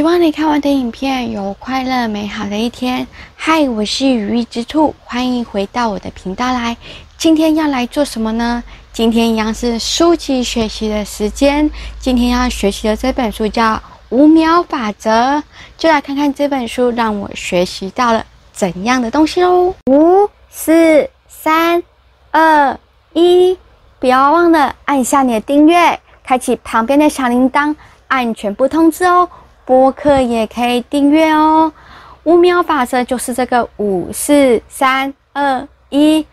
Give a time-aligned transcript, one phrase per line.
[0.00, 3.06] 希望你看完的影片有快乐美好的一天。
[3.36, 6.74] 嗨，我是羽翼之兔，欢迎回到我的频道来。
[7.18, 8.64] 今天要来做什么呢？
[8.94, 11.70] 今天一样是书籍学习的时间。
[11.98, 13.74] 今天要学习的这本书叫
[14.08, 15.10] 《五秒法则》，
[15.76, 18.24] 就来看看这本书让我学习到了
[18.54, 19.74] 怎样的东西喽。
[19.90, 21.82] 五、四、三、
[22.30, 22.74] 二、
[23.12, 23.54] 一，
[23.98, 27.76] 不要忘了按下你的订阅，开启旁边的小铃铛，
[28.08, 29.28] 按全部通知哦。
[29.70, 31.72] 播客也可以订阅哦。
[32.24, 36.26] 五秒法则就是这个五四三二一，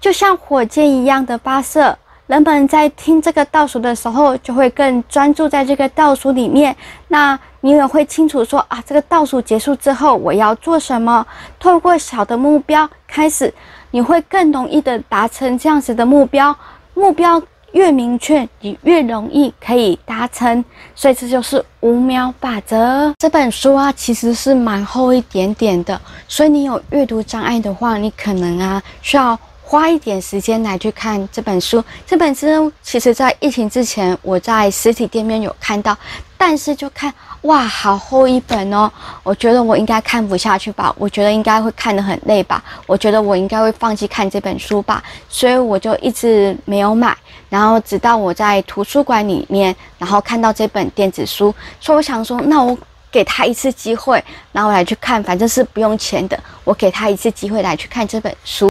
[0.00, 1.98] 就像火箭一样的发射。
[2.28, 6.76] 人们在听这个倒数的时候，就会更专注在这个倒数里面。
[7.08, 11.26] 那你也会清楚说啊，这个倒数结束之后我要做什么？
[11.58, 13.52] 透过小的目标开始，
[13.90, 16.56] 你会更容易的达成这样子的目标。
[16.94, 17.42] 目标。
[17.72, 20.64] 越明确，你越容易可以达成，
[20.94, 23.12] 所以这就是五秒法则。
[23.18, 31.84] 这本书啊，其实是蛮厚一点点的，所以你有阅读障碍的话，你可能啊需要花一点时间来去看这本书。
[32.06, 35.94] 这本书其实在疫情之前，我在实体店面有看到，
[36.38, 37.12] 但是就看。
[37.42, 38.90] 哇，好厚一本哦！
[39.22, 47.16] 我觉得我应该看不下去吧，我觉得应该会看得很累吧，我觉得我应该会放弃看这本书吧，所以我就一直没有买。
[47.50, 52.76] 然后直到我在图书馆里面，然后看到这本电子书，所以我想说，那我
[53.12, 58.68] 给他一次机会，然后我来去看，反正是不用钱的，我给他一次机会来去看这本书。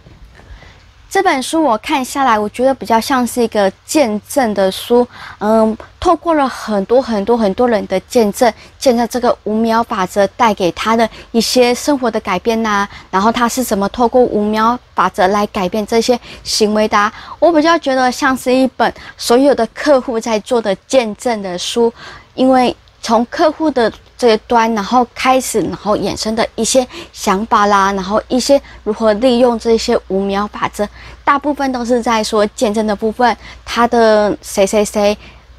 [1.09, 5.07] 这本书我看下来，我觉得比较像是一个见证的书。
[5.39, 21.91] 嗯，透过了很多很多很多人的见证，见证这个五秒法则带给他的一些生活的改变呐、然后他是怎么透过五秒法则来改变这些行为的、我比较觉得像是一本所有的客户在做的见证的书，
[22.35, 23.91] 因为从客户的。
[24.17, 30.87] 这一端，然后开始，然后衍生的一些想法啦，然后一些如何利用这些五秒法则，
[31.23, 35.15] 大部分都是在说见证的部分，他的谁谁谁，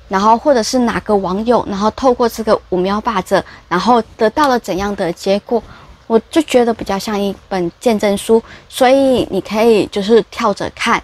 [0.09, 5.63] 然后或者是哪个网友，然后透过这个五秒法则，然后得到了怎样的结果，
[6.09, 11.01] 我就觉得比较像一本见证书，所以你可以就是跳着看。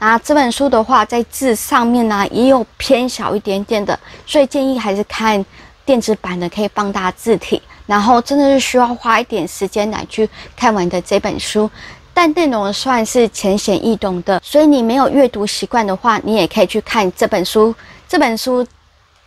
[0.00, 5.44] 那这本书的话，在字上面呢也有偏小一点点的，所以建议还是看。
[5.86, 11.70] 电子版的可以放大字体，然后真的是需要花一点时间来去看完的这本书，
[12.12, 17.72] 但内容算是浅显易懂的，所以你没有阅读习惯的话，你也可以去看这本书。
[18.08, 18.66] 这本书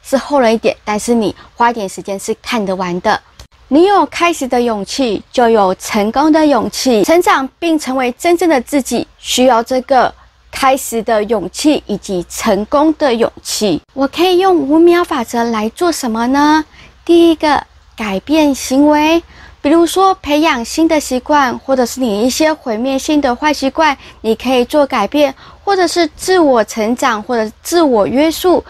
[0.04, 3.20] 是厚了一点，但是你花一点时间是看得完的。
[3.70, 7.04] 你有开始的勇气，就有成功的勇气。
[7.06, 10.14] 成长并成为真正的自己，需要这个。
[10.52, 16.66] 开始的勇气以及成功的勇气，我可以用五秒法则来做什么呢？
[17.06, 17.64] 第一个，
[17.96, 19.24] 改变行为，
[19.62, 25.34] 比如说培养新的习惯，或者是你一些毁灭性的坏习惯，你可以做改变，
[25.64, 28.64] 或者是自我成长，或者自我约束，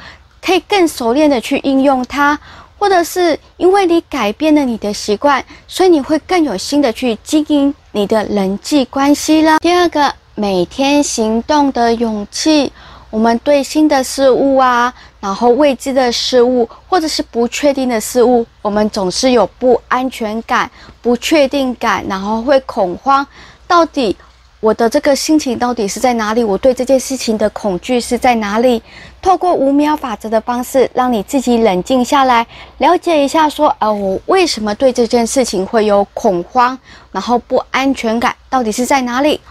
[0.45, 2.37] 可以更熟练的去应用它，
[2.77, 9.57] 或者是因为你改变了你的习惯，所以你会更有心的去经营你的人际关系了。
[9.59, 10.13] 第二个。
[10.39, 12.71] 每天行动的勇气，
[13.09, 23.27] 我们对新的事物啊，然后未知的事物，或者是不确定的事物，我们总是有不安全感、不确定感，然后会恐慌。
[23.67, 24.15] 到底
[24.61, 26.41] 我的这个心情到底是在哪里？
[26.41, 28.81] 我对这件事情的恐惧是在哪里？
[29.21, 36.79] 透过五秒法则的方式，让你自己冷静下来，了解一下，说，呃，我为什么对这件事情会有恐慌，
[37.11, 39.41] 然后不安全感，到底是在哪里？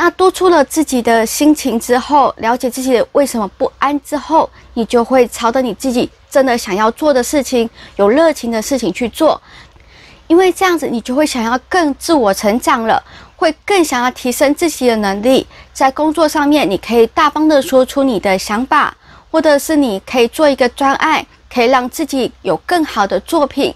[0.00, 9.42] 那多出了自己的心情之后，了解自己为什么不安之后，你就会朝着你自己真的想要做的事情、有热情的事情去做，
[10.28, 13.02] 因为这样子你就会想要更自我成长了，
[13.34, 15.44] 会更想要提升自己的能力。
[15.72, 18.96] 在工作上面，你可以大方的说出你的想法，
[19.32, 23.74] 或者是你可以做一个专案，可以让自己有更好的作品。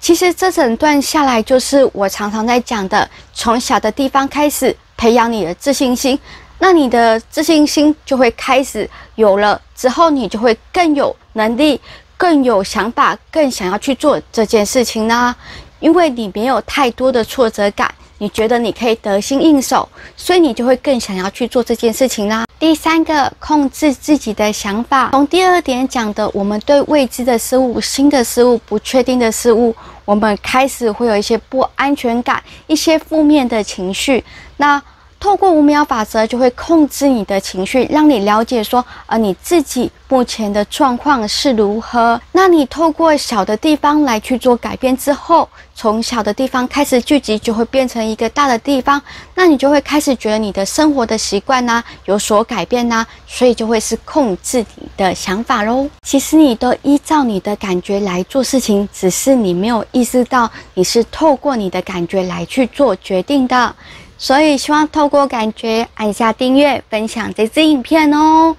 [0.00, 4.76] 其实这整段下来，就是我常常在讲的，从小的地方开始。
[5.00, 6.18] 培养你的自信心，
[6.58, 11.80] 那你的自信心就会开始有了，之后你就会更有能力、
[12.18, 15.34] 更有想法、更想要去做这件事情呢。
[15.78, 19.88] 因为你没有太多的挫折感，你觉得你可以得心应手，
[20.18, 22.44] 所以你就会更想要去做这件事情啦。
[22.58, 25.08] 第三个，控制自己的想法。
[25.12, 29.74] 从第二点讲的，我们对未知的事物、新的事物、不确定的事物，
[30.04, 34.22] 我们开始会有一些不安全感、一些负面的情绪。
[34.60, 34.80] 那
[35.18, 42.20] 透过五秒法则，就会控制你的情绪，让你了解说，呃，你自己目前的状况是如何。
[42.32, 49.00] 那你透过小的地方来去做改变之后，从小的地方开始聚集，就会变成一个大的地方。
[49.34, 55.88] 那你就会开始觉得你的生活的习惯呐有所改变呐，所以就会是控制你的想法喽。
[56.02, 63.74] 其实你都依照你的感觉来做事情，只是你没有意识到你是透过你的感觉来去做决定的。
[64.22, 68.54] 所以，希望透过感觉按下订阅、分享这支影片哦。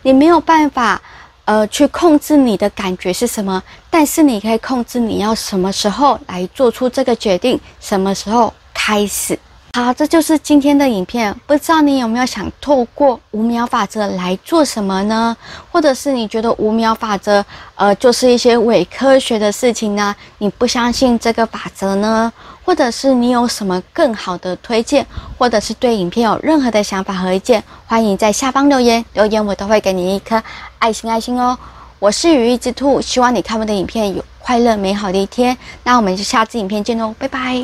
[0.00, 1.00] 你没有办法，
[1.44, 9.38] 呃，去控制你的感觉是什么，但是你可以控制你要什么时候来做出这个决定，什么时候开始。
[9.74, 11.34] 好，这就是今天的影片。
[11.46, 15.36] 不知道你有没有想透过五秒法则来做什么呢？
[15.70, 17.44] 或者是你觉得五秒法则，
[17.74, 20.14] 呃，就是一些伪科学的事情呢？
[20.38, 22.32] 你不相信这个法则呢？
[22.64, 25.04] 或者是你有什么更好的推荐，
[25.36, 30.42] 或者是对影片有任何的想法和意见，欢迎在下方留言，留言我都会给你一颗
[30.78, 31.58] 爱心爱心哦。
[31.98, 35.56] 我是羽翼之兔，希望你看我的影片有快乐美好的一天。
[35.84, 37.60] 那我们就下次影片见喽，拜拜。